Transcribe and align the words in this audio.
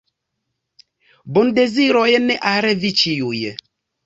Bondezirojn 1.35 2.27
al 2.55 2.71
vi 2.81 2.93
ĉiuj! 3.05 3.45